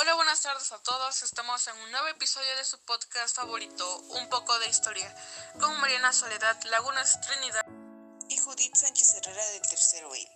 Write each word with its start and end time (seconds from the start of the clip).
Hola, 0.00 0.14
buenas 0.14 0.40
tardes 0.42 0.70
a 0.70 0.78
todos. 0.78 1.24
Estamos 1.24 1.66
en 1.66 1.76
un 1.76 1.90
nuevo 1.90 2.06
episodio 2.06 2.54
de 2.56 2.64
su 2.64 2.78
podcast 2.84 3.34
favorito, 3.34 3.98
Un 4.10 4.28
poco 4.28 4.56
de 4.60 4.68
historia, 4.68 5.12
con 5.58 5.76
Mariana 5.80 6.12
Soledad 6.12 6.56
Lagunas 6.70 7.20
Trinidad 7.20 7.66
y 8.28 8.38
Judith 8.38 8.76
Sánchez 8.76 9.14
Herrera 9.14 9.44
del 9.44 9.62
Tercero 9.62 10.14
E. 10.14 10.28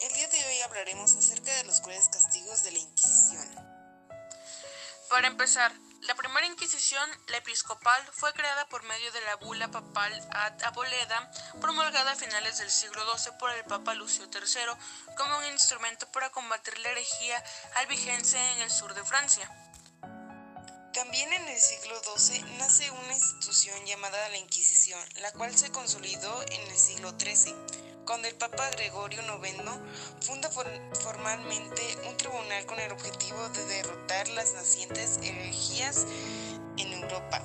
El 0.00 0.12
día 0.14 0.26
de 0.26 0.44
hoy 0.44 0.60
hablaremos 0.62 1.14
acerca 1.14 1.54
de 1.58 1.62
los 1.62 1.80
crueles 1.80 2.08
castigos 2.08 2.64
de 2.64 2.72
la 2.72 2.78
Inquisición. 2.80 3.48
Para 5.08 5.28
empezar, 5.28 5.72
la 6.08 6.14
primera 6.14 6.46
Inquisición, 6.46 7.06
la 7.26 7.36
episcopal, 7.36 8.02
fue 8.12 8.32
creada 8.32 8.66
por 8.70 8.82
medio 8.84 9.12
de 9.12 9.20
la 9.20 9.36
bula 9.36 9.70
papal 9.70 10.10
ad 10.30 10.62
aboleda, 10.62 11.30
promulgada 11.60 12.12
a 12.12 12.16
finales 12.16 12.56
del 12.56 12.70
siglo 12.70 13.02
XII 13.14 13.32
por 13.38 13.50
el 13.50 13.62
Papa 13.64 13.92
Lucio 13.92 14.24
III 14.24 15.14
como 15.18 15.36
un 15.36 15.44
instrumento 15.52 16.10
para 16.10 16.30
combatir 16.30 16.78
la 16.78 16.88
herejía 16.92 17.44
albigense 17.76 18.38
en 18.52 18.62
el 18.62 18.70
sur 18.70 18.94
de 18.94 19.04
Francia. 19.04 19.50
También 20.94 21.30
en 21.30 21.46
el 21.46 21.60
siglo 21.60 22.00
XII 22.16 22.42
nace 22.56 22.90
una 22.90 23.12
institución 23.12 23.57
llamada 23.88 24.28
la 24.28 24.36
Inquisición, 24.36 25.00
la 25.22 25.32
cual 25.32 25.56
se 25.56 25.70
consolidó 25.70 26.42
en 26.42 26.60
el 26.70 26.76
siglo 26.76 27.14
XIII 27.18 27.54
cuando 28.04 28.28
el 28.28 28.34
Papa 28.34 28.68
Gregorio 28.70 29.20
IX 29.22 29.62
funda 30.20 30.50
formalmente 30.50 31.82
un 32.06 32.16
tribunal 32.18 32.66
con 32.66 32.78
el 32.80 32.92
objetivo 32.92 33.48
de 33.48 33.64
derrotar 33.64 34.28
las 34.28 34.52
nacientes 34.52 35.18
herejías 35.22 36.06
en 36.76 36.92
Europa. 36.92 37.42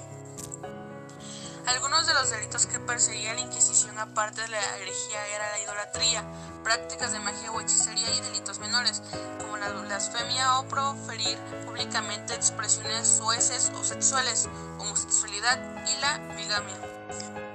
Algunos 1.66 2.05
de 2.08 2.13
los 2.13 2.30
delitos 2.30 2.66
que 2.66 2.80
perseguía 2.80 3.34
la 3.34 3.40
Inquisición 3.40 3.98
aparte 3.98 4.41
de 4.41 4.49
la 4.49 4.77
herejía 4.77 5.27
era 5.34 5.49
la 5.49 5.59
idolatría, 5.62 6.23
prácticas 6.62 7.13
de 7.13 7.20
magia 7.20 7.52
o 7.52 7.62
hechicería 7.62 8.13
y 8.13 8.20
delitos 8.22 8.59
menores, 8.59 9.02
como 9.39 9.55
la 9.55 9.70
blasfemia 9.70 10.59
o 10.59 10.67
proferir 10.67 11.38
públicamente 11.66 12.33
expresiones 12.36 13.08
sueces 13.08 13.72
o 13.80 13.83
sexuales, 13.83 14.50
homosexualidad 14.78 15.58
y 15.88 16.02
la 16.02 16.17
bigamia. 16.36 16.75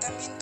También 0.00 0.38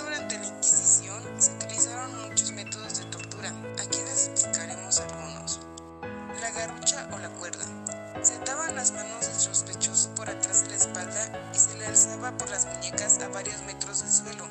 por 12.33 12.51
las 12.51 12.67
muñecas 12.67 13.19
a 13.21 13.29
varios 13.29 13.63
metros 13.63 14.01
del 14.01 14.11
suelo, 14.11 14.51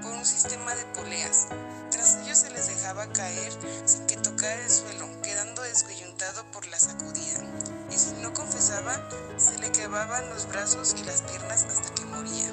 por 0.00 0.12
un 0.12 0.24
sistema 0.24 0.74
de 0.74 0.84
poleas. 0.86 1.46
Tras 1.90 2.16
ello 2.16 2.34
se 2.34 2.50
les 2.50 2.68
dejaba 2.68 3.06
caer 3.12 3.52
sin 3.84 4.06
que 4.06 4.16
tocara 4.16 4.62
el 4.62 4.70
suelo, 4.70 5.08
quedando 5.22 5.62
descoyuntado 5.62 6.44
por 6.52 6.66
la 6.66 6.78
sacudida. 6.78 7.42
Y 7.90 7.98
si 7.98 8.12
no 8.22 8.32
confesaba, 8.32 8.98
se 9.36 9.58
le 9.58 9.70
quebraban 9.72 10.28
los 10.30 10.46
brazos 10.46 10.94
y 10.96 11.04
las 11.04 11.22
piernas 11.22 11.64
hasta 11.64 11.94
que 11.94 12.04
moría. 12.06 12.48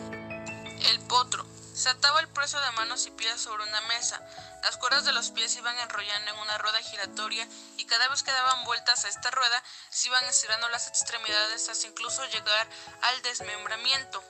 El 0.91 0.99
potro. 1.07 1.45
Se 1.73 1.87
ataba 1.87 2.19
el 2.19 2.27
preso 2.27 2.59
de 2.59 2.71
manos 2.71 3.07
y 3.07 3.11
pies 3.11 3.39
sobre 3.39 3.63
una 3.63 3.79
mesa. 3.87 4.21
Las 4.63 4.75
cuerdas 4.75 5.05
de 5.05 5.13
los 5.13 5.31
pies 5.31 5.53
se 5.53 5.59
iban 5.59 5.79
enrollando 5.79 6.31
en 6.31 6.39
una 6.39 6.57
rueda 6.57 6.79
giratoria 6.79 7.47
y 7.77 7.85
cada 7.85 8.09
vez 8.09 8.21
que 8.21 8.31
daban 8.31 8.65
vueltas 8.65 9.05
a 9.05 9.07
esta 9.07 9.31
rueda 9.31 9.63
se 9.89 10.09
iban 10.09 10.25
estirando 10.25 10.67
las 10.67 10.89
extremidades 10.89 11.69
hasta 11.69 11.87
incluso 11.87 12.25
llegar 12.25 12.67
al 13.01 13.21
desmembramiento. 13.21 14.21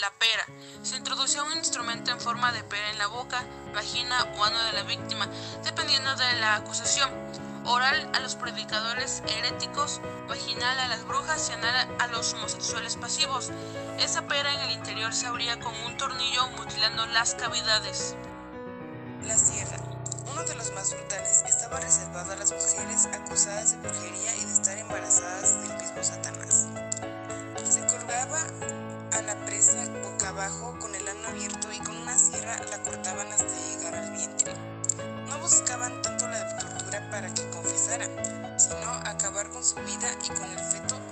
La 0.00 0.10
pera. 0.10 0.44
Se 0.82 0.96
introducía 0.96 1.44
un 1.44 1.52
instrumento 1.52 2.10
en 2.10 2.20
forma 2.20 2.50
de 2.50 2.64
pera 2.64 2.90
en 2.90 2.98
la 2.98 3.06
boca, 3.06 3.44
vagina 3.72 4.24
o 4.36 4.44
ano 4.44 4.60
de 4.64 4.72
la 4.72 4.82
víctima, 4.82 5.28
dependiendo 5.62 6.16
de 6.16 6.32
la 6.40 6.56
acusación 6.56 7.08
oral 7.64 8.10
a 8.12 8.18
los 8.18 8.34
predicadores 8.34 9.22
heréticos, 9.28 10.00
vaginal 10.28 10.80
a 10.80 10.88
las 10.88 11.06
brujas 11.06 11.48
y 11.48 11.52
anal 11.52 11.88
a 12.00 12.08
los 12.08 12.32
homosexuales 12.34 12.96
pasivos. 12.96 13.52
Esa 14.00 14.26
pera 14.26 14.52
en 14.52 14.60
el 14.62 14.72
interior 14.72 15.14
se 15.14 15.28
abría 15.28 15.60
con 15.60 15.72
un 15.86 15.96
tornillo 15.96 16.48
mutilando 16.58 17.06
las 17.06 17.36
cavidades. 17.36 18.16
La 19.22 19.38
sierra. 19.38 19.78
Uno 20.26 20.42
de 20.42 20.56
los 20.56 20.72
más 20.72 20.90
brutales 20.92 21.44
estaba 21.48 21.78
reservado 21.78 22.32
a 22.32 22.36
las 22.36 22.50
mujeres 22.50 23.06
acusadas 23.06 23.70
de 23.70 23.88
brujería 23.88 24.34
y 24.34 24.44
de 24.44 24.52
estar 24.52 24.76
embarazadas 24.76 25.60
del 25.62 25.78
mismo 25.78 26.02
Satanás. 26.02 26.63
Presa 30.34 30.48
boca 30.48 30.64
abajo 30.64 30.78
con 30.80 30.94
el 30.94 31.08
ano 31.08 31.28
abierto 31.28 31.68
y 31.72 31.78
con 31.78 31.96
una 31.96 32.18
sierra 32.18 32.58
la 32.70 32.82
cortaban 32.82 33.28
hasta 33.32 33.46
llegar 33.46 33.94
al 33.94 34.10
vientre. 34.10 34.52
No 35.28 35.38
buscaban 35.38 36.02
tanto 36.02 36.26
la 36.28 36.56
tortura 36.58 37.10
para 37.10 37.32
que 37.32 37.48
confesara, 37.50 38.06
sino 38.58 38.90
acabar 39.04 39.48
con 39.50 39.64
su 39.64 39.76
vida 39.76 40.10
y 40.24 40.28
con 40.28 40.50
el 40.50 40.58
feto 40.58 41.03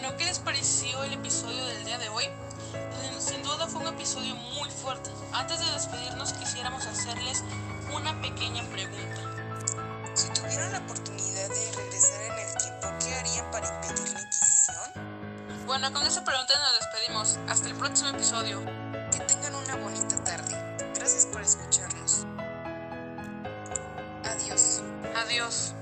Bueno, 0.00 0.16
¿qué 0.16 0.26
les 0.26 0.38
pareció 0.38 1.02
el 1.02 1.12
episodio 1.12 1.66
del 1.66 1.84
día 1.84 1.98
de 1.98 2.08
hoy? 2.08 2.22
Sin 3.18 3.42
duda 3.42 3.66
fue 3.66 3.80
un 3.80 3.88
episodio 3.88 4.36
muy 4.36 4.70
fuerte. 4.70 5.10
Antes 5.32 5.58
de 5.58 5.72
despedirnos 5.72 6.32
quisiéramos 6.34 6.86
hacerles 6.86 7.42
una 7.92 8.12
pequeña 8.22 8.62
pregunta. 8.70 9.20
Si 10.14 10.28
tuvieran 10.28 10.70
la 10.70 10.78
oportunidad 10.78 11.48
de 11.48 11.72
regresar 11.72 12.22
en 12.22 12.32
el 12.38 12.56
tiempo, 12.56 12.88
¿qué 13.04 13.12
harían 13.12 13.50
para 13.50 13.74
impedir 13.74 14.12
la 14.12 14.20
Inquisición? 14.20 15.66
Bueno, 15.66 15.92
con 15.92 16.06
esa 16.06 16.24
pregunta 16.24 16.54
nos 16.60 16.78
despedimos. 16.78 17.38
Hasta 17.48 17.68
el 17.68 17.74
próximo 17.74 18.10
episodio. 18.10 18.64
Que 19.10 19.18
tengan 19.26 19.56
una 19.56 19.74
bonita 19.74 20.22
tarde. 20.22 20.78
Gracias 20.94 21.26
por 21.26 21.42
escucharnos. 21.42 22.24
Adiós. 24.22 24.80
Adiós. 25.26 25.74